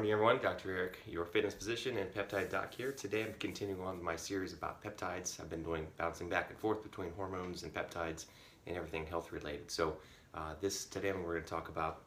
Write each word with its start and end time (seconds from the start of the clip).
Morning 0.00 0.12
everyone, 0.14 0.38
Dr. 0.38 0.74
Eric, 0.74 0.96
your 1.06 1.26
fitness 1.26 1.52
physician 1.52 1.98
and 1.98 2.10
peptide 2.10 2.48
doc 2.48 2.72
here. 2.72 2.90
Today 2.90 3.22
I'm 3.22 3.34
continuing 3.38 3.82
on 3.82 4.02
my 4.02 4.16
series 4.16 4.54
about 4.54 4.82
peptides. 4.82 5.38
I've 5.38 5.50
been 5.50 5.62
doing 5.62 5.86
bouncing 5.98 6.26
back 6.26 6.48
and 6.48 6.58
forth 6.58 6.82
between 6.82 7.12
hormones 7.12 7.64
and 7.64 7.74
peptides 7.74 8.24
and 8.66 8.78
everything 8.78 9.04
health 9.04 9.30
related. 9.30 9.70
So 9.70 9.98
uh, 10.34 10.54
this 10.58 10.86
today 10.86 11.12
we're 11.12 11.32
going 11.32 11.42
to 11.42 11.50
talk 11.50 11.68
about 11.68 12.00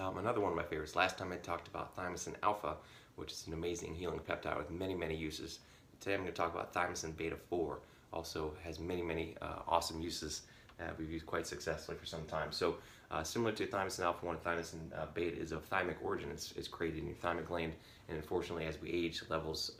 um, 0.00 0.18
another 0.18 0.40
one 0.40 0.50
of 0.50 0.56
my 0.56 0.64
favorites. 0.64 0.96
Last 0.96 1.16
time 1.16 1.30
I 1.30 1.36
talked 1.36 1.68
about 1.68 1.96
thymosin 1.96 2.34
alpha, 2.42 2.74
which 3.14 3.30
is 3.30 3.46
an 3.46 3.52
amazing 3.52 3.94
healing 3.94 4.18
peptide 4.18 4.58
with 4.58 4.72
many, 4.72 4.96
many 4.96 5.14
uses. 5.14 5.60
Today 6.00 6.14
I'm 6.14 6.22
going 6.22 6.32
to 6.32 6.36
talk 6.36 6.52
about 6.52 6.74
thymosin 6.74 7.16
beta 7.16 7.36
4. 7.36 7.78
Also 8.12 8.52
has 8.64 8.80
many, 8.80 9.00
many 9.00 9.36
uh, 9.40 9.60
awesome 9.68 10.00
uses 10.00 10.42
uh, 10.80 10.90
we've 10.98 11.10
used 11.10 11.26
quite 11.26 11.46
successfully 11.46 11.96
for 11.96 12.06
some 12.06 12.24
time. 12.26 12.52
So 12.52 12.76
uh, 13.10 13.22
similar 13.22 13.52
to 13.52 13.66
thymosin 13.66 14.04
alpha 14.04 14.26
1, 14.26 14.36
thymosin 14.38 14.78
uh, 14.96 15.06
beta 15.14 15.38
is 15.38 15.52
of 15.52 15.68
thymic 15.70 15.96
origin. 16.02 16.30
It's, 16.30 16.52
it's, 16.56 16.68
created 16.68 16.98
in 16.98 17.06
your 17.06 17.16
thymic 17.16 17.46
gland, 17.46 17.72
and 18.08 18.16
unfortunately, 18.16 18.66
as 18.66 18.80
we 18.80 18.90
age, 18.90 19.22
levels 19.28 19.72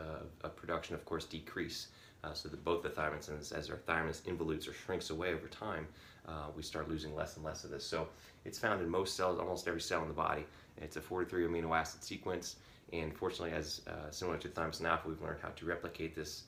of 0.43 0.57
production, 0.57 0.95
of 0.95 1.05
course, 1.05 1.25
decrease. 1.25 1.89
Uh, 2.25 2.33
so 2.33 2.49
that 2.49 2.65
both 2.65 2.83
the 2.83 2.89
thymosins, 2.89 3.53
as 3.53 3.71
our 3.71 3.77
thymus 3.77 4.23
involutes 4.27 4.67
or 4.67 4.73
shrinks 4.73 5.11
away 5.11 5.33
over 5.33 5.47
time, 5.47 5.87
uh, 6.27 6.47
we 6.57 6.65
start 6.65 6.89
losing 6.89 7.15
less 7.15 7.37
and 7.37 7.45
less 7.45 7.63
of 7.63 7.71
this. 7.71 7.85
So 7.85 8.09
it's 8.45 8.59
found 8.59 8.83
in 8.83 8.89
most 8.89 9.15
cells, 9.15 9.39
almost 9.39 9.69
every 9.69 9.81
cell 9.81 10.03
in 10.03 10.09
the 10.09 10.15
body. 10.15 10.45
It's 10.79 10.97
a 10.97 11.01
43 11.01 11.47
amino 11.47 11.79
acid 11.79 12.03
sequence, 12.03 12.57
and 12.93 13.15
fortunately, 13.15 13.53
as 13.53 13.83
uh, 13.87 14.11
similar 14.11 14.37
to 14.39 14.49
thymosin 14.49 14.87
alpha, 14.87 15.09
we've 15.09 15.23
learned 15.23 15.39
how 15.41 15.51
to 15.51 15.65
replicate 15.65 16.17
this 16.17 16.45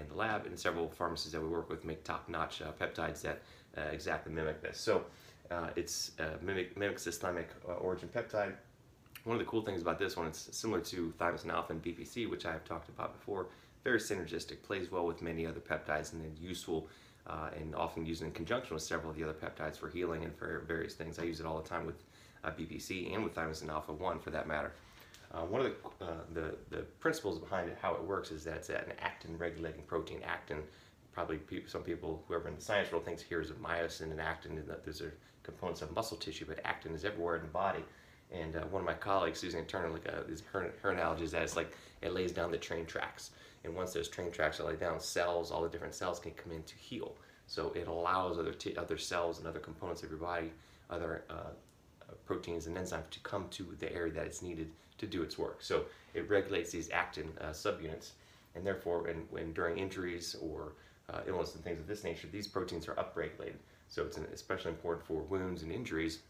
in 0.00 0.08
the 0.08 0.14
lab, 0.14 0.46
and 0.46 0.58
several 0.58 0.88
pharmacies 0.88 1.32
that 1.32 1.40
we 1.40 1.48
work 1.48 1.68
with 1.68 1.84
make 1.84 2.02
top-notch 2.02 2.60
peptides 2.80 3.22
that 3.22 3.40
exactly 3.92 4.32
mimic 4.32 4.60
this. 4.62 4.78
So 4.78 5.04
uh, 5.50 5.68
it's 5.76 6.12
uh, 6.20 6.36
mimic, 6.42 6.76
mimics 6.76 7.04
this 7.04 7.18
thymic 7.18 7.46
uh, 7.68 7.72
origin 7.72 8.08
peptide. 8.08 8.52
One 9.24 9.36
of 9.36 9.38
the 9.38 9.46
cool 9.46 9.62
things 9.62 9.82
about 9.82 9.98
this 9.98 10.16
one, 10.16 10.26
it's 10.26 10.48
similar 10.56 10.80
to 10.82 11.12
thymosin 11.18 11.50
alpha 11.50 11.72
and 11.72 11.82
BPC, 11.82 12.30
which 12.30 12.46
I 12.46 12.52
have 12.52 12.64
talked 12.64 12.88
about 12.88 13.18
before. 13.18 13.48
Very 13.84 13.98
synergistic, 13.98 14.62
plays 14.62 14.90
well 14.90 15.06
with 15.06 15.20
many 15.20 15.46
other 15.46 15.60
peptides, 15.60 16.12
and 16.12 16.22
then 16.22 16.34
useful 16.40 16.88
uh, 17.26 17.50
and 17.58 17.74
often 17.74 18.06
used 18.06 18.22
in 18.22 18.30
conjunction 18.32 18.74
with 18.74 18.82
several 18.82 19.10
of 19.10 19.16
the 19.16 19.24
other 19.24 19.34
peptides 19.34 19.76
for 19.76 19.88
healing 19.88 20.24
and 20.24 20.34
for 20.34 20.64
various 20.66 20.94
things. 20.94 21.18
I 21.18 21.24
use 21.24 21.40
it 21.40 21.46
all 21.46 21.60
the 21.60 21.68
time 21.68 21.84
with 21.84 22.02
uh, 22.44 22.50
BPC 22.50 23.14
and 23.14 23.22
with 23.22 23.34
thymosin 23.34 23.68
alpha 23.68 23.92
1 23.92 24.18
for 24.20 24.30
that 24.30 24.48
matter. 24.48 24.72
Uh, 25.32 25.42
one 25.42 25.60
of 25.60 25.72
the, 25.98 26.06
the, 26.32 26.54
the 26.70 26.82
principles 26.98 27.38
behind 27.38 27.68
it, 27.68 27.78
how 27.80 27.94
it 27.94 28.02
works, 28.02 28.30
is 28.30 28.42
that 28.44 28.56
it's 28.56 28.68
an 28.68 28.82
actin 29.00 29.36
regulating 29.38 29.82
protein. 29.82 30.20
Actin, 30.24 30.58
probably 31.26 31.62
some 31.66 31.82
people, 31.82 32.22
whoever 32.26 32.48
in 32.48 32.54
the 32.54 32.60
science 32.60 32.90
world 32.90 33.04
thinks 33.04 33.20
here 33.22 33.42
is 33.42 33.50
myosin 33.50 34.10
and 34.10 34.20
actin, 34.20 34.56
and 34.56 34.66
that 34.66 34.84
those 34.84 35.02
are 35.02 35.12
components 35.42 35.82
of 35.82 35.94
muscle 35.94 36.16
tissue, 36.16 36.46
but 36.46 36.58
actin 36.64 36.94
is 36.94 37.04
everywhere 37.04 37.36
in 37.36 37.42
the 37.42 37.48
body. 37.48 37.84
And 38.32 38.56
uh, 38.56 38.60
one 38.70 38.80
of 38.80 38.86
my 38.86 38.94
colleagues, 38.94 39.38
Susan 39.38 39.66
Turner, 39.66 39.90
like 39.90 40.08
uh, 40.08 40.22
her, 40.52 40.72
her 40.82 40.90
analogy 40.90 41.24
is 41.24 41.32
that 41.32 41.42
it's 41.42 41.56
like 41.56 41.76
it 42.00 42.14
lays 42.14 42.32
down 42.32 42.50
the 42.50 42.56
train 42.56 42.86
tracks. 42.86 43.32
And 43.64 43.74
once 43.74 43.92
those 43.92 44.08
train 44.08 44.30
tracks 44.30 44.60
are 44.60 44.64
laid 44.64 44.80
down, 44.80 44.98
cells, 44.98 45.50
all 45.50 45.62
the 45.62 45.68
different 45.68 45.94
cells 45.94 46.18
can 46.18 46.30
come 46.32 46.52
in 46.52 46.62
to 46.62 46.74
heal. 46.76 47.12
So 47.46 47.72
it 47.74 47.86
allows 47.86 48.38
other, 48.38 48.54
other 48.78 48.96
cells 48.96 49.38
and 49.38 49.46
other 49.46 49.58
components 49.58 50.02
of 50.02 50.08
your 50.08 50.20
body, 50.20 50.52
other 50.88 51.24
uh, 51.28 51.50
proteins 52.24 52.66
and 52.66 52.76
enzymes 52.78 53.10
to 53.10 53.20
come 53.20 53.46
to 53.50 53.76
the 53.78 53.92
area 53.92 54.12
that 54.14 54.24
it's 54.24 54.40
needed 54.40 54.70
to 54.96 55.06
do 55.06 55.22
its 55.22 55.36
work. 55.36 55.58
So 55.60 55.84
it 56.14 56.30
regulates 56.30 56.70
these 56.70 56.90
actin 56.90 57.28
uh, 57.40 57.50
subunits, 57.50 58.12
and 58.54 58.66
therefore, 58.66 59.06
when 59.30 59.52
during 59.52 59.76
injuries 59.76 60.34
or 60.40 60.72
uh, 61.12 61.20
illness 61.26 61.54
and 61.54 61.64
things 61.64 61.80
of 61.80 61.86
this 61.86 62.04
nature, 62.04 62.28
these 62.30 62.46
proteins 62.46 62.88
are 62.88 62.94
upregulated. 62.94 63.56
So 63.88 64.04
it's 64.04 64.18
especially 64.18 64.70
important 64.70 65.06
for 65.06 65.22
wounds 65.22 65.62
and 65.62 65.72
injuries. 65.72 66.20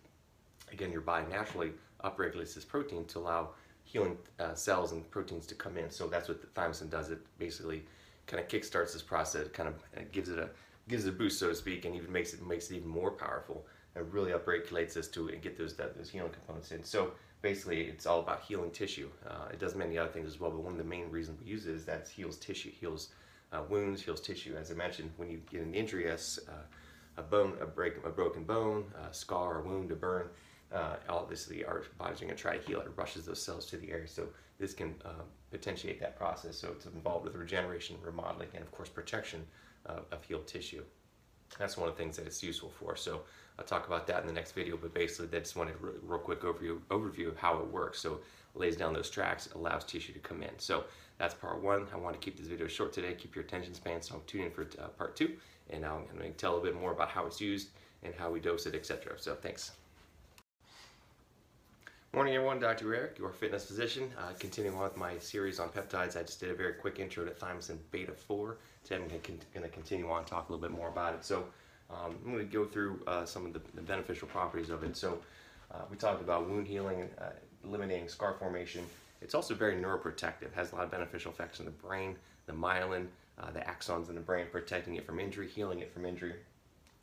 Again, 0.73 0.93
your 0.93 1.03
body 1.03 1.27
naturally 1.31 1.73
upregulates 2.05 2.55
this 2.55 2.65
protein 2.65 3.05
to 3.07 3.19
allow 3.19 3.51
healing 3.85 4.17
uh, 4.39 4.55
cells 4.55 4.93
and 4.93 5.09
proteins 5.11 5.47
to 5.47 5.55
come 5.55 5.77
in. 5.77 5.91
So 5.91 6.07
that's 6.07 6.29
what 6.29 6.41
the 6.41 6.47
thymosin 6.49 6.91
does. 6.91 7.11
It 7.11 7.19
basically 7.39 7.83
kind 8.27 8.43
of 8.43 8.49
kickstarts 8.49 8.93
this 8.93 9.03
process, 9.03 9.49
kind 9.49 9.69
of 9.69 9.75
uh, 9.97 10.03
gives 10.13 10.29
it 10.29 10.39
a 10.39 10.49
gives 10.89 11.07
it 11.07 11.11
a 11.11 11.13
boost, 11.13 11.39
so 11.39 11.49
to 11.49 11.55
speak, 11.55 11.85
and 11.85 11.95
even 11.95 12.11
makes 12.11 12.33
it 12.33 12.47
makes 12.47 12.71
it 12.71 12.77
even 12.77 12.89
more 12.89 13.11
powerful. 13.11 13.67
It 13.97 14.05
really 14.11 14.31
upregulates 14.31 14.95
this 14.95 15.09
to 15.09 15.29
and 15.29 15.43
get 15.43 15.59
those 15.59 15.75
those 15.75 16.11
healing 16.11 16.31
components 16.31 16.71
in. 16.73 16.85
So 16.85 17.13
basically, 17.43 17.83
it's 17.83 18.07
all 18.07 18.21
about 18.21 18.43
healing 18.43 18.71
tissue. 18.71 19.11
Uh, 19.27 19.49
it 19.53 19.59
does 19.59 19.75
many 19.75 19.99
other 19.99 20.11
things 20.11 20.29
as 20.29 20.41
well, 20.41 20.51
but 20.51 20.61
one 20.61 20.73
of 20.73 20.79
the 20.79 20.85
main 20.85 21.11
reasons 21.11 21.41
we 21.41 21.51
use 21.51 21.67
it 21.67 21.75
is 21.75 21.85
that 21.87 22.01
it 22.01 22.09
heals 22.09 22.37
tissue, 22.37 22.71
heals 22.71 23.11
uh, 23.53 23.62
wounds, 23.69 24.03
heals 24.03 24.21
tissue. 24.21 24.56
As 24.59 24.71
I 24.71 24.75
mentioned, 24.75 25.11
when 25.16 25.31
you 25.31 25.41
get 25.50 25.62
an 25.62 25.75
injury, 25.75 26.09
as 26.09 26.38
uh, 26.49 26.53
a 27.16 27.22
bone, 27.22 27.55
a 27.61 27.66
break, 27.66 27.94
a 28.05 28.11
broken 28.11 28.44
bone, 28.44 28.84
a 29.09 29.12
scar, 29.12 29.61
a 29.61 29.62
wound, 29.62 29.91
a 29.91 29.97
burn. 29.97 30.28
Uh, 30.72 30.97
obviously, 31.09 31.65
our 31.65 31.83
body's 31.99 32.21
going 32.21 32.31
to 32.31 32.41
try 32.41 32.56
to 32.56 32.66
heal 32.66 32.81
it. 32.81 32.87
It 32.87 32.93
rushes 32.97 33.27
those 33.27 33.43
cells 33.43 33.66
to 33.66 33.77
the 33.77 33.91
area, 33.91 34.06
so 34.06 34.28
this 34.59 34.72
can 34.72 34.94
uh, 35.05 35.25
potentiate 35.50 35.99
that 36.00 36.16
process. 36.16 36.56
So 36.56 36.69
it's 36.69 36.87
involved 36.87 37.25
with 37.25 37.34
regeneration, 37.34 37.97
remodeling, 38.03 38.49
and 38.55 38.62
of 38.62 38.71
course 38.71 38.89
protection 38.89 39.44
of 39.87 40.22
healed 40.22 40.47
tissue. 40.47 40.84
That's 41.59 41.77
one 41.77 41.88
of 41.88 41.97
the 41.97 42.03
things 42.03 42.16
that 42.16 42.27
it's 42.27 42.43
useful 42.43 42.71
for. 42.71 42.97
So 42.97 43.22
I'll 43.59 43.65
talk 43.65 43.87
about 43.87 44.06
that 44.06 44.21
in 44.22 44.27
the 44.27 44.33
next 44.33 44.53
video. 44.53 44.77
But 44.77 44.94
basically, 44.94 45.37
I 45.37 45.41
just 45.41 45.56
a 45.56 45.66
real 46.03 46.19
quick 46.19 46.43
overview 46.43 46.78
overview 46.91 47.28
of 47.28 47.37
how 47.37 47.59
it 47.59 47.66
works. 47.66 48.00
So 48.00 48.15
it 48.55 48.59
lays 48.59 48.77
down 48.77 48.93
those 48.93 49.11
tracks, 49.11 49.49
allows 49.55 49.84
tissue 49.84 50.12
to 50.12 50.19
come 50.21 50.43
in. 50.43 50.59
So 50.59 50.84
that's 51.19 51.34
part 51.34 51.62
one. 51.62 51.87
I 51.93 51.97
want 51.97 52.15
to 52.15 52.25
keep 52.25 52.39
this 52.39 52.47
video 52.47 52.66
short 52.66 52.93
today. 52.93 53.15
Keep 53.15 53.34
your 53.34 53.44
attention 53.44 53.75
span. 53.75 54.00
So 54.00 54.22
tune 54.27 54.43
in 54.43 54.50
for 54.50 54.62
uh, 54.62 54.89
part 54.89 55.16
two 55.16 55.37
and 55.72 55.84
I'm 55.84 56.06
going 56.19 56.33
to 56.33 56.37
tell 56.37 56.59
a 56.59 56.60
bit 56.60 56.75
more 56.75 56.93
about 56.93 57.10
how 57.10 57.27
it's 57.27 57.41
used 57.41 57.69
and 58.03 58.15
how 58.15 58.31
we 58.31 58.41
dose 58.41 58.66
it, 58.66 58.75
etc. 58.75 59.15
So 59.16 59.34
thanks. 59.34 59.72
Morning 62.12 62.34
everyone, 62.34 62.59
Dr. 62.59 62.93
Eric, 62.93 63.19
your 63.21 63.31
fitness 63.31 63.66
physician. 63.66 64.10
Uh, 64.19 64.32
continuing 64.37 64.76
on 64.76 64.82
with 64.82 64.97
my 64.97 65.16
series 65.19 65.60
on 65.60 65.69
peptides, 65.69 66.16
I 66.16 66.25
just 66.25 66.41
did 66.41 66.50
a 66.50 66.54
very 66.54 66.72
quick 66.72 66.98
intro 66.98 67.25
to 67.25 67.31
thymosin 67.31 67.78
beta 67.93 68.10
4. 68.10 68.56
Today 68.82 68.97
I'm 68.97 69.06
going 69.06 69.21
to 69.21 69.69
continue 69.69 70.10
on 70.10 70.19
and 70.19 70.26
talk 70.26 70.48
a 70.48 70.53
little 70.53 70.60
bit 70.60 70.76
more 70.76 70.88
about 70.88 71.15
it. 71.15 71.25
So 71.25 71.44
um, 71.88 72.16
I'm 72.26 72.32
going 72.32 72.44
to 72.44 72.53
go 72.53 72.65
through 72.65 73.00
uh, 73.06 73.25
some 73.25 73.47
of 73.47 73.53
the, 73.53 73.60
the, 73.75 73.81
beneficial 73.81 74.26
properties 74.26 74.71
of 74.71 74.82
it. 74.82 74.97
So 74.97 75.21
uh, 75.72 75.82
we 75.88 75.97
talked 75.97 76.21
about 76.21 76.48
wound 76.50 76.66
healing, 76.66 77.09
uh, 77.21 77.26
eliminating 77.62 78.09
scar 78.09 78.34
formation. 78.34 78.84
It's 79.22 79.37
also 79.37 79.54
very 79.54 79.77
neuroprotective, 79.77 80.53
has 80.53 80.72
a 80.72 80.75
lot 80.75 80.87
of 80.87 80.91
beneficial 80.91 81.31
effects 81.31 81.60
on 81.60 81.65
the 81.65 81.71
brain, 81.71 82.16
the 82.47 82.53
myelin, 82.53 83.06
uh, 83.38 83.53
the 83.53 83.60
axons 83.60 84.09
in 84.09 84.16
the 84.16 84.21
brain, 84.21 84.47
protecting 84.50 84.97
it 84.97 85.06
from 85.06 85.21
injury, 85.21 85.47
healing 85.47 85.78
it 85.78 85.92
from 85.94 86.04
injury. 86.04 86.34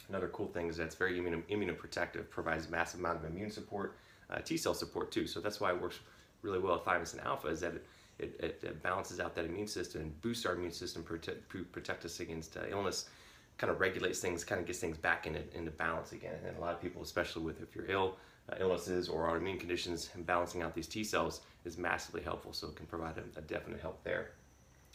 Another 0.09 0.28
cool 0.28 0.47
thing 0.47 0.68
is 0.68 0.75
that 0.75 0.84
it's 0.84 0.95
very 0.95 1.18
immuno- 1.18 1.44
immunoprotective, 1.50 2.29
provides 2.29 2.68
a 2.68 2.69
massive 2.69 3.00
amount 3.00 3.19
of 3.19 3.25
immune 3.31 3.51
support, 3.51 3.95
uh, 4.30 4.40
T 4.40 4.58
cell 4.58 4.74
support 4.74 5.12
too. 5.12 5.28
So 5.28 5.40
that's 5.40 5.60
why 5.60 5.72
it 5.72 5.82
works 5.82 6.00
really 6.42 6.60
well 6.60 6.74
with 6.76 6.84
thymosin 6.84 7.26
alpha 7.26 7.48
is 7.48 7.60
that 7.62 7.74
it, 8.20 8.36
it, 8.40 8.60
it, 8.64 8.84
balances 8.84 9.20
out 9.20 9.36
that 9.36 9.46
immune 9.46 9.68
system 9.68 10.02
and 10.02 10.22
boosts 10.22 10.46
our 10.46 10.54
immune 10.54 10.72
system, 10.72 11.04
protect, 11.04 11.48
protect 11.72 12.06
us 12.06 12.20
against 12.20 12.58
uh, 12.58 12.62
illness, 12.70 13.10
kind 13.58 13.72
of 13.72 13.80
regulates 13.80 14.20
things, 14.20 14.44
kind 14.44 14.60
of 14.60 14.68
gets 14.68 14.80
things 14.80 14.98
back 14.98 15.28
into, 15.28 15.42
into 15.56 15.72
balance 15.72 16.12
again. 16.12 16.36
And 16.48 16.58
a 16.58 16.60
lot 16.60 16.74
of 16.74 16.82
people, 16.82 17.02
especially 17.02 17.44
with 17.44 17.62
if 17.62 17.76
you're 17.76 17.90
ill, 17.90 18.18
uh, 18.52 18.56
illnesses 18.60 19.10
or 19.10 19.28
autoimmune 19.28 19.60
conditions, 19.60 20.10
and 20.14 20.26
balancing 20.26 20.62
out 20.62 20.74
these 20.74 20.88
T 20.88 21.04
cells 21.04 21.42
is 21.66 21.78
massively 21.78 22.22
helpful. 22.22 22.54
So 22.54 22.68
it 22.68 22.76
can 22.76 22.86
provide 22.86 23.16
a, 23.18 23.40
a 23.40 23.42
definite 23.42 23.82
help 23.82 24.04
there 24.04 24.32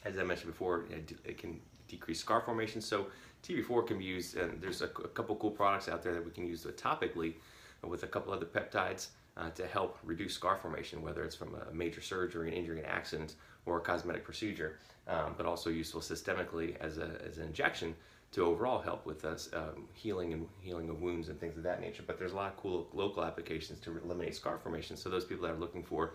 as 0.04 0.19
I 0.19 0.22
mentioned 0.25 0.50
before, 0.50 0.84
it 0.91 1.38
can 1.38 1.60
decrease 1.89 2.21
scar 2.21 2.41
formation. 2.41 2.80
So 2.80 3.06
TB4 3.45 3.86
can 3.86 3.98
be 3.98 4.04
used, 4.04 4.36
and 4.36 4.60
there's 4.60 4.83
a, 4.83 4.86
a 4.86 5.09
couple 5.09 5.36
cool 5.36 5.51
products 5.51 5.89
out 5.89 6.03
there 6.03 6.15
that 6.15 6.24
we 6.24 6.30
can 6.30 6.47
use 6.47 6.65
topically 6.77 7.34
with 7.83 8.03
a 8.03 8.06
couple 8.06 8.33
other 8.33 8.47
peptides 8.47 9.09
uh, 9.36 9.50
to 9.50 9.66
help 9.66 9.98
reduce 10.04 10.34
scar 10.34 10.56
formation, 10.56 11.02
whether 11.02 11.24
it's 11.24 11.36
from 11.36 11.54
a 11.54 11.74
major 11.74 12.00
surgery, 12.00 12.48
an 12.48 12.54
injury, 12.54 12.80
an 12.80 12.86
accident, 12.86 13.34
or 13.64 13.78
a 13.78 13.80
cosmetic 13.80 14.24
procedure, 14.24 14.78
um, 15.08 15.34
but 15.36 15.46
also 15.46 15.70
useful 15.70 16.00
systemically 16.00 16.76
as, 16.80 16.98
a, 16.98 17.10
as 17.26 17.38
an 17.38 17.46
injection 17.46 17.94
to 18.32 18.44
overall 18.44 18.80
help 18.80 19.04
with 19.04 19.24
us 19.24 19.50
um, 19.52 19.86
healing 19.92 20.32
and 20.32 20.48
healing 20.60 20.88
of 20.88 21.00
wounds 21.00 21.28
and 21.28 21.38
things 21.38 21.56
of 21.56 21.62
that 21.62 21.80
nature. 21.80 22.02
But 22.06 22.18
there's 22.18 22.32
a 22.32 22.36
lot 22.36 22.52
of 22.52 22.56
cool 22.56 22.88
local 22.92 23.24
applications 23.24 23.78
to 23.80 23.98
eliminate 24.04 24.34
scar 24.34 24.58
formation. 24.58 24.96
So 24.96 25.10
those 25.10 25.24
people 25.24 25.46
that 25.46 25.54
are 25.54 25.58
looking 25.58 25.82
for 25.82 26.14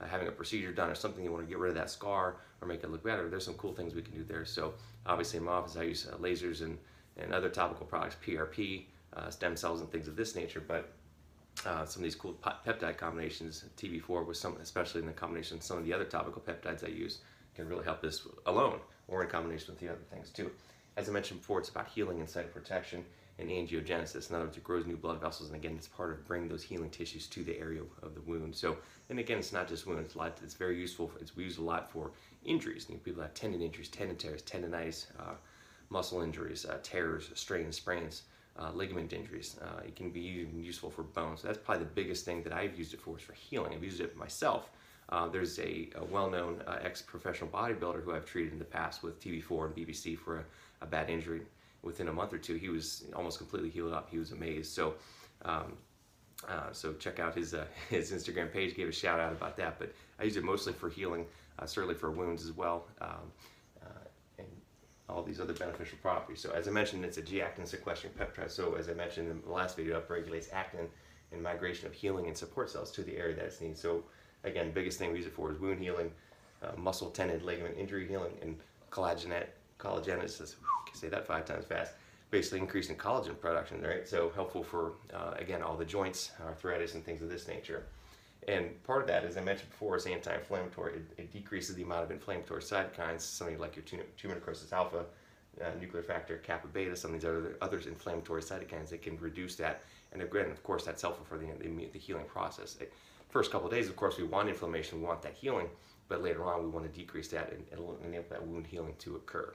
uh, 0.00 0.06
having 0.06 0.28
a 0.28 0.32
procedure 0.32 0.72
done 0.72 0.88
or 0.90 0.94
something 0.94 1.22
you 1.22 1.30
want 1.30 1.44
to 1.44 1.48
get 1.48 1.58
rid 1.58 1.68
of 1.68 1.74
that 1.74 1.90
scar 1.90 2.36
or 2.60 2.68
make 2.68 2.82
it 2.82 2.90
look 2.90 3.04
better, 3.04 3.28
there's 3.28 3.44
some 3.44 3.54
cool 3.54 3.74
things 3.74 3.94
we 3.94 4.02
can 4.02 4.14
do 4.14 4.24
there. 4.24 4.44
So 4.44 4.74
obviously 5.06 5.38
in 5.38 5.44
my 5.44 5.52
office 5.52 5.76
I 5.76 5.82
use 5.82 6.06
uh, 6.10 6.16
lasers 6.16 6.62
and, 6.62 6.78
and 7.18 7.34
other 7.34 7.50
topical 7.50 7.84
products, 7.84 8.16
PRP, 8.24 8.84
uh, 9.14 9.30
stem 9.30 9.56
cells 9.56 9.80
and 9.80 9.90
things 9.90 10.08
of 10.08 10.16
this 10.16 10.34
nature, 10.34 10.62
but 10.66 10.92
uh, 11.66 11.84
some 11.84 12.00
of 12.00 12.04
these 12.04 12.14
cool 12.14 12.34
peptide 12.42 12.96
combinations, 12.96 13.64
TB4 13.76 14.26
with 14.26 14.36
some, 14.36 14.56
especially 14.60 15.00
in 15.00 15.06
the 15.06 15.12
combination 15.12 15.60
some 15.60 15.78
of 15.78 15.84
the 15.84 15.92
other 15.92 16.04
topical 16.04 16.40
peptides 16.40 16.84
I 16.84 16.88
use, 16.88 17.18
can 17.54 17.68
really 17.68 17.84
help 17.84 18.00
this 18.00 18.26
alone 18.46 18.78
or 19.08 19.22
in 19.24 19.30
combination 19.30 19.72
with 19.72 19.80
the 19.80 19.88
other 19.88 20.04
things 20.10 20.30
too. 20.30 20.50
As 20.96 21.08
I 21.08 21.12
mentioned 21.12 21.40
before, 21.40 21.60
it's 21.60 21.68
about 21.68 21.88
healing 21.88 22.20
and 22.20 22.28
cytoprotection 22.28 23.02
and 23.38 23.48
angiogenesis. 23.48 24.30
In 24.30 24.36
other 24.36 24.46
words, 24.46 24.56
it 24.56 24.64
grows 24.64 24.86
new 24.86 24.96
blood 24.96 25.20
vessels, 25.20 25.48
and 25.48 25.56
again, 25.56 25.74
it's 25.76 25.86
part 25.86 26.10
of 26.10 26.26
bringing 26.26 26.48
those 26.48 26.62
healing 26.62 26.90
tissues 26.90 27.26
to 27.28 27.44
the 27.44 27.58
area 27.58 27.82
of 28.02 28.14
the 28.14 28.20
wound. 28.22 28.54
So, 28.54 28.76
and 29.08 29.18
again, 29.18 29.38
it's 29.38 29.52
not 29.52 29.68
just 29.68 29.86
wounds. 29.86 30.06
It's, 30.06 30.16
lot, 30.16 30.38
it's 30.42 30.54
very 30.54 30.78
useful. 30.78 31.08
For, 31.08 31.18
it's 31.20 31.36
use 31.36 31.58
a 31.58 31.62
lot 31.62 31.90
for 31.90 32.10
injuries. 32.44 32.86
You 32.88 32.96
know, 32.96 33.00
people 33.04 33.22
have 33.22 33.34
tendon 33.34 33.62
injuries, 33.62 33.88
tendon 33.88 34.16
tears, 34.16 34.42
tendonitis, 34.42 35.06
uh, 35.18 35.34
muscle 35.90 36.20
injuries, 36.20 36.66
uh, 36.66 36.78
tears, 36.82 37.30
strains, 37.34 37.76
sprains. 37.76 38.22
Uh, 38.58 38.72
ligament 38.74 39.12
injuries. 39.12 39.56
Uh, 39.62 39.82
it 39.86 39.94
can 39.94 40.10
be 40.10 40.48
useful 40.52 40.90
for 40.90 41.04
bones. 41.04 41.42
That's 41.42 41.58
probably 41.58 41.84
the 41.84 41.90
biggest 41.90 42.24
thing 42.24 42.42
that 42.42 42.52
I've 42.52 42.76
used 42.76 42.92
it 42.92 43.00
for 43.00 43.16
is 43.16 43.22
for 43.22 43.32
healing. 43.32 43.72
I've 43.72 43.84
used 43.84 44.00
it 44.00 44.16
myself. 44.16 44.70
Uh, 45.10 45.28
there's 45.28 45.60
a, 45.60 45.88
a 45.94 46.04
well-known 46.04 46.60
uh, 46.66 46.78
ex-professional 46.82 47.50
bodybuilder 47.50 48.02
who 48.02 48.12
I've 48.12 48.26
treated 48.26 48.52
in 48.52 48.58
the 48.58 48.64
past 48.64 49.04
with 49.04 49.20
TB4 49.22 49.66
and 49.66 49.76
BPC 49.76 50.18
for 50.18 50.38
a, 50.38 50.44
a 50.82 50.86
bad 50.86 51.08
injury 51.08 51.42
within 51.82 52.08
a 52.08 52.12
month 52.12 52.32
or 52.32 52.38
two, 52.38 52.54
he 52.54 52.68
was 52.68 53.04
almost 53.14 53.38
completely 53.38 53.70
healed 53.70 53.92
up. 53.92 54.08
He 54.10 54.18
was 54.18 54.32
amazed. 54.32 54.72
So, 54.72 54.94
um, 55.44 55.74
uh, 56.48 56.72
so 56.72 56.92
check 56.94 57.18
out 57.18 57.34
his 57.34 57.54
uh, 57.54 57.66
his 57.90 58.12
Instagram 58.12 58.52
page. 58.52 58.74
Gave 58.74 58.88
a 58.88 58.92
shout 58.92 59.20
out 59.20 59.32
about 59.32 59.56
that. 59.56 59.78
But 59.78 59.92
I 60.18 60.24
use 60.24 60.36
it 60.36 60.44
mostly 60.44 60.72
for 60.72 60.88
healing, 60.88 61.26
certainly 61.64 61.94
for 61.94 62.10
wounds 62.10 62.44
as 62.44 62.52
well, 62.52 62.86
um, 63.00 63.32
all 65.08 65.22
these 65.22 65.40
other 65.40 65.54
beneficial 65.54 65.98
properties. 66.02 66.40
So 66.40 66.50
as 66.50 66.68
I 66.68 66.70
mentioned, 66.70 67.04
it's 67.04 67.18
a 67.18 67.22
G-actin 67.22 67.66
sequestering 67.66 68.12
peptide. 68.12 68.50
So 68.50 68.74
as 68.74 68.88
I 68.88 68.94
mentioned 68.94 69.30
in 69.30 69.40
the 69.40 69.50
last 69.50 69.76
video, 69.76 69.98
it 69.98 70.08
upregulates 70.08 70.52
actin 70.52 70.86
and 71.32 71.42
migration 71.42 71.86
of 71.86 71.94
healing 71.94 72.26
and 72.26 72.36
support 72.36 72.70
cells 72.70 72.90
to 72.92 73.02
the 73.02 73.16
area 73.16 73.34
that 73.36 73.44
it's 73.46 73.60
needed. 73.60 73.78
So 73.78 74.04
again, 74.44 74.70
biggest 74.72 74.98
thing 74.98 75.10
we 75.12 75.18
use 75.18 75.26
it 75.26 75.32
for 75.32 75.50
is 75.50 75.58
wound 75.58 75.80
healing, 75.80 76.10
uh, 76.62 76.76
muscle, 76.76 77.10
tendon, 77.10 77.44
ligament 77.44 77.76
injury 77.78 78.06
healing, 78.06 78.32
and 78.42 78.56
collagenate 78.90 79.46
collagenesis 79.78 80.54
Whew, 80.56 80.68
can 80.86 80.94
say 80.94 81.08
that 81.08 81.26
five 81.26 81.44
times 81.44 81.64
fast, 81.66 81.92
basically 82.30 82.58
increasing 82.58 82.96
collagen 82.96 83.38
production, 83.38 83.82
right? 83.82 84.06
So 84.06 84.30
helpful 84.34 84.62
for, 84.62 84.92
uh, 85.14 85.34
again, 85.38 85.62
all 85.62 85.76
the 85.76 85.84
joints, 85.84 86.32
arthritis, 86.44 86.94
and 86.94 87.04
things 87.04 87.22
of 87.22 87.30
this 87.30 87.48
nature. 87.48 87.84
And 88.48 88.82
part 88.82 89.02
of 89.02 89.08
that, 89.08 89.24
as 89.24 89.36
I 89.36 89.42
mentioned 89.42 89.68
before, 89.68 89.94
is 89.96 90.06
anti-inflammatory. 90.06 90.94
It, 90.94 91.02
it, 91.18 91.32
decreases 91.32 91.76
the 91.76 91.82
amount 91.82 92.04
of 92.04 92.10
inflammatory 92.10 92.62
cytokines, 92.62 93.20
something 93.20 93.58
like 93.58 93.76
your 93.76 93.84
tumor 93.84 94.34
necrosis 94.34 94.72
alpha, 94.72 95.04
uh, 95.62 95.70
nuclear 95.78 96.02
factor, 96.02 96.38
kappa 96.38 96.66
beta, 96.68 96.96
some 96.96 97.14
of 97.14 97.20
these 97.20 97.28
other 97.28 97.56
others 97.60 97.86
inflammatory 97.86 98.40
cytokines 98.40 98.88
that 98.88 99.02
can 99.02 99.18
reduce 99.18 99.54
that. 99.56 99.82
And 100.12 100.22
again, 100.22 100.50
of 100.50 100.62
course, 100.62 100.84
that's 100.84 101.02
helpful 101.02 101.26
for 101.26 101.36
the, 101.36 101.46
the, 101.60 101.88
the 101.92 101.98
healing 101.98 102.24
process. 102.24 102.78
It, 102.80 102.90
first 103.28 103.52
couple 103.52 103.68
of 103.68 103.74
days, 103.74 103.88
of 103.88 103.96
course, 103.96 104.16
we 104.16 104.24
want 104.24 104.48
inflammation, 104.48 105.00
we 105.00 105.06
want 105.06 105.20
that 105.22 105.34
healing, 105.34 105.68
but 106.08 106.22
later 106.22 106.44
on, 106.44 106.62
we 106.62 106.70
want 106.70 106.90
to 106.90 106.98
decrease 106.98 107.28
that 107.28 107.52
and, 107.52 107.64
enable 108.02 108.24
that 108.30 108.46
wound 108.46 108.66
healing 108.66 108.94
to 109.00 109.16
occur. 109.16 109.52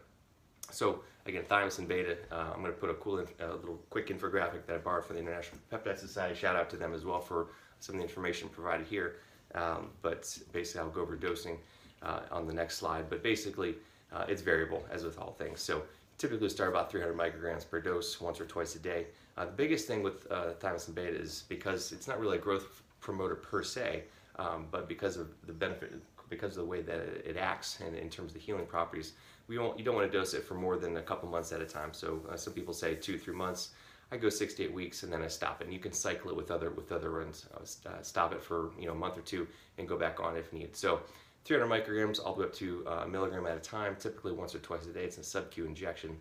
So 0.70 1.02
again, 1.26 1.46
thymosin 1.50 1.88
beta, 1.88 2.18
uh, 2.32 2.52
I'm 2.54 2.62
going 2.62 2.74
to 2.74 2.80
put 2.80 2.92
a 2.92 2.96
cool, 2.96 3.20
uh, 3.20 3.56
little 3.56 3.82
quick 3.90 4.10
infographic 4.10 4.68
that 4.68 4.76
I 4.76 4.78
borrowed 4.78 5.06
from 5.06 5.16
the 5.16 5.24
International 5.24 5.60
Peptide 5.72 5.98
Society. 5.98 6.36
Shout 6.36 6.56
out 6.56 6.70
to 6.70 6.78
them 6.78 6.94
as 6.94 7.04
well 7.04 7.20
for 7.20 7.48
some 7.84 7.96
of 7.96 8.02
the 8.02 8.08
information 8.08 8.48
provided 8.48 8.88
here. 8.88 9.16
Um, 9.56 9.90
but 10.02 10.38
basically, 10.54 10.82
I'll 10.82 10.90
go 10.90 11.02
over 11.02 11.18
dosing 11.18 11.58
uh, 12.02 12.22
on 12.32 12.48
the 12.48 12.54
next 12.54 12.78
slide. 12.78 13.10
But 13.10 13.22
basically, 13.22 13.76
uh, 14.14 14.26
it's 14.30 14.42
variable 14.42 14.86
as 14.90 15.04
with 15.04 15.20
all 15.20 15.34
things. 15.34 15.60
So 15.60 15.84
typically 16.18 16.48
start 16.48 16.70
about 16.70 16.90
300 16.90 17.18
micrograms 17.18 17.70
per 17.70 17.82
dose 17.82 18.22
once 18.22 18.40
or 18.40 18.46
twice 18.46 18.76
a 18.76 18.80
day. 18.80 19.08
Uh, 19.38 19.46
the 19.46 19.52
biggest 19.52 19.86
thing 19.86 20.02
with 20.02 20.32
uh, 20.32 20.54
thymosin 20.62 20.96
beta 20.96 21.14
is 21.14 21.44
because 21.50 21.92
it's 21.92 22.08
not 22.08 22.20
really 22.22 22.38
a 22.38 22.42
growth 22.42 22.82
promoter 23.02 23.36
per 23.36 23.64
se, 23.64 24.04
um, 24.38 24.68
but 24.72 24.88
because 24.88 25.18
of 25.18 25.28
the 25.46 25.54
benefit, 25.54 25.92
because 26.30 26.52
of 26.52 26.64
the 26.64 26.70
way 26.70 26.82
that 26.82 27.00
it 27.28 27.36
acts 27.36 27.80
and 27.86 27.98
in 27.98 28.10
terms 28.10 28.32
of 28.32 28.36
the 28.36 28.40
healing 28.40 28.66
properties, 28.66 29.14
we 29.50 29.58
won't, 29.58 29.78
you 29.78 29.84
don't 29.84 29.96
want 29.96 30.10
to 30.10 30.18
dose 30.18 30.34
it 30.34 30.46
for 30.46 30.54
more 30.54 30.78
than 30.78 30.96
a 30.96 31.02
couple 31.02 31.28
months 31.28 31.52
at 31.52 31.60
a 31.60 31.66
time. 31.66 31.90
So 31.92 32.22
uh, 32.32 32.38
some 32.38 32.54
people 32.54 32.74
say 32.74 32.96
two, 32.96 33.18
three 33.18 33.36
months. 33.36 33.72
I 34.14 34.18
go 34.18 34.30
six 34.30 34.54
to 34.56 34.64
eight 34.64 34.74
weeks 34.74 35.02
and 35.02 35.12
then 35.12 35.24
I 35.24 35.28
stop 35.28 35.60
it. 35.62 35.66
And 35.66 35.74
you 35.74 35.80
can 35.80 35.92
cycle 35.92 36.30
it 36.30 36.38
with 36.38 36.52
other 36.52 36.70
with 36.70 36.92
other 36.92 37.10
runs. 37.10 37.48
Uh, 37.56 37.92
stop 38.04 38.32
it 38.32 38.44
for 38.44 38.72
you 38.80 38.86
know 38.86 38.92
a 38.92 38.96
month 38.96 39.18
or 39.18 39.22
two 39.22 39.48
and 39.78 39.88
go 39.88 39.98
back 39.98 40.20
on 40.20 40.38
if 40.38 40.54
needed. 40.54 40.76
So 40.76 41.02
300 41.46 41.68
micrograms 41.68 42.20
all 42.24 42.36
the 42.36 42.42
way 42.42 42.46
up 42.46 42.54
to 42.54 42.84
uh, 42.88 43.04
a 43.06 43.08
milligram 43.08 43.46
at 43.48 43.58
a 43.58 43.60
time, 43.60 43.96
typically 43.98 44.32
once 44.32 44.54
or 44.56 44.60
twice 44.60 44.86
a 44.86 44.94
day. 44.94 45.04
It's 45.04 45.18
a 45.18 45.24
sub-Q 45.24 45.66
injection. 45.66 46.16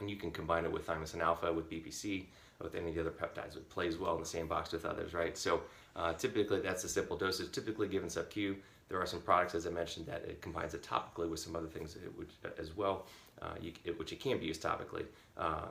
And 0.00 0.08
you 0.08 0.16
can 0.16 0.30
combine 0.30 0.64
it 0.64 0.72
with 0.72 0.86
thymosin 0.86 1.20
alpha, 1.20 1.52
with 1.52 1.68
BPC, 1.70 2.26
with 2.62 2.74
any 2.74 2.90
of 2.90 2.94
the 2.94 3.00
other 3.00 3.10
peptides. 3.10 3.56
It 3.56 3.68
plays 3.68 3.98
well 3.98 4.14
in 4.14 4.20
the 4.20 4.26
same 4.26 4.46
box 4.46 4.72
with 4.72 4.86
others, 4.86 5.12
right? 5.12 5.36
So 5.36 5.62
uh, 5.94 6.14
typically 6.14 6.60
that's 6.60 6.84
a 6.84 6.88
simple 6.88 7.16
dosage, 7.16 7.52
typically 7.52 7.88
given 7.88 8.08
sub-Q. 8.08 8.56
There 8.88 9.00
are 9.00 9.06
some 9.06 9.20
products, 9.20 9.54
as 9.54 9.66
I 9.66 9.70
mentioned, 9.70 10.06
that 10.06 10.22
it 10.22 10.40
combines 10.40 10.72
it 10.72 10.82
topically 10.82 11.28
with 11.28 11.40
some 11.40 11.56
other 11.56 11.66
things 11.66 11.96
which, 12.14 12.30
as 12.58 12.76
well, 12.76 13.06
uh, 13.42 13.54
you, 13.60 13.72
it, 13.84 13.98
which 13.98 14.12
it 14.12 14.20
can 14.20 14.38
be 14.38 14.46
used 14.46 14.62
topically 14.62 15.06
uh, 15.36 15.66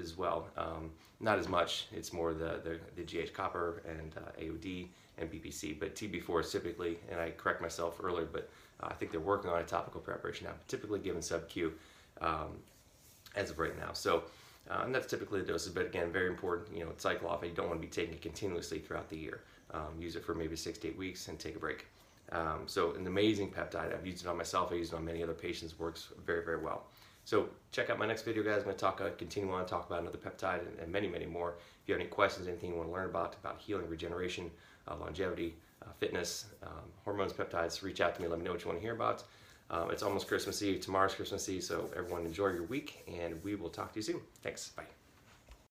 as 0.00 0.16
well. 0.16 0.48
Um, 0.56 0.90
not 1.20 1.38
as 1.38 1.48
much. 1.48 1.86
It's 1.92 2.12
more 2.12 2.32
the, 2.32 2.60
the, 2.64 2.78
the 2.96 3.02
GHK 3.02 3.32
copper 3.32 3.82
and 3.86 4.14
uh, 4.16 4.40
AOD 4.40 4.88
and 5.18 5.30
BPC, 5.30 5.78
but 5.78 5.94
TB4 5.94 6.40
is 6.40 6.52
typically, 6.52 6.98
and 7.10 7.20
I 7.20 7.30
correct 7.30 7.60
myself 7.60 8.00
earlier, 8.02 8.26
but 8.30 8.48
uh, 8.82 8.86
I 8.90 8.94
think 8.94 9.10
they're 9.10 9.20
working 9.20 9.50
on 9.50 9.60
a 9.60 9.64
topical 9.64 10.00
preparation 10.00 10.46
now, 10.46 10.54
typically 10.66 10.98
given 11.00 11.20
sub-Q 11.20 11.72
um, 12.20 12.56
as 13.36 13.50
of 13.50 13.58
right 13.58 13.78
now. 13.78 13.92
So, 13.92 14.24
uh, 14.70 14.82
and 14.84 14.94
that's 14.94 15.06
typically 15.06 15.40
the 15.40 15.46
doses, 15.46 15.72
but 15.72 15.86
again, 15.86 16.10
very 16.10 16.28
important, 16.28 16.76
you 16.76 16.84
know, 16.84 16.92
cycle 16.96 17.28
off, 17.28 17.42
and 17.42 17.50
you 17.50 17.56
don't 17.56 17.68
want 17.68 17.80
to 17.80 17.86
be 17.86 17.92
taking 17.92 18.14
it 18.14 18.22
continuously 18.22 18.78
throughout 18.78 19.08
the 19.10 19.16
year. 19.16 19.40
Um, 19.72 20.00
use 20.00 20.16
it 20.16 20.24
for 20.24 20.34
maybe 20.34 20.56
six 20.56 20.78
to 20.78 20.88
eight 20.88 20.98
weeks 20.98 21.28
and 21.28 21.38
take 21.38 21.56
a 21.56 21.58
break. 21.58 21.86
Um, 22.32 22.62
so 22.66 22.94
an 22.94 23.06
amazing 23.06 23.50
peptide. 23.50 23.94
I've 23.94 24.06
used 24.06 24.24
it 24.24 24.28
on 24.28 24.36
myself. 24.36 24.72
I 24.72 24.76
used 24.76 24.92
it 24.92 24.96
on 24.96 25.04
many 25.04 25.22
other 25.22 25.34
patients. 25.34 25.78
Works 25.78 26.08
very, 26.24 26.44
very 26.44 26.60
well. 26.60 26.86
So 27.30 27.48
check 27.70 27.90
out 27.90 27.98
my 28.00 28.06
next 28.06 28.22
video, 28.22 28.42
guys. 28.42 28.56
I'm 28.56 28.64
going 28.64 28.74
to 28.74 28.80
talk, 28.80 29.00
uh, 29.00 29.10
continue 29.16 29.52
on, 29.52 29.64
talk 29.64 29.86
about 29.86 30.00
another 30.00 30.18
peptide 30.18 30.66
and, 30.66 30.80
and, 30.80 30.90
many, 30.90 31.06
many 31.06 31.26
more. 31.26 31.54
If 31.80 31.88
you 31.88 31.94
have 31.94 32.00
any 32.00 32.10
questions, 32.10 32.48
anything 32.48 32.70
you 32.70 32.76
want 32.76 32.88
to 32.88 32.92
learn 32.92 33.08
about, 33.08 33.36
about 33.40 33.60
healing, 33.60 33.88
regeneration, 33.88 34.50
uh, 34.88 34.96
longevity, 34.96 35.54
uh, 35.80 35.92
fitness, 36.00 36.46
um, 36.64 36.90
hormones, 37.04 37.32
peptides, 37.32 37.84
reach 37.84 38.00
out 38.00 38.16
to 38.16 38.20
me. 38.20 38.26
Let 38.26 38.40
me 38.40 38.44
know 38.44 38.50
what 38.50 38.62
you 38.64 38.66
want 38.66 38.80
to 38.80 38.82
hear 38.82 38.94
about. 38.94 39.22
Um, 39.70 39.92
it's 39.92 40.02
almost 40.02 40.26
Christmas 40.26 40.60
Eve. 40.60 40.80
Tomorrow's 40.80 41.14
Christmas 41.14 41.48
Eve, 41.48 41.62
so 41.62 41.88
everyone 41.96 42.26
enjoy 42.26 42.48
your 42.48 42.64
week, 42.64 43.04
and 43.06 43.40
we 43.44 43.54
will 43.54 43.70
talk 43.70 43.92
to 43.92 44.00
you 44.00 44.02
soon. 44.02 44.20
Thanks. 44.42 44.70
Bye. 44.70 44.99